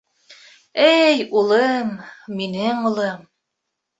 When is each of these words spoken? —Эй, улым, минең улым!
—Эй, 1.01 1.17
улым, 1.41 1.91
минең 2.39 2.83
улым! 2.93 3.23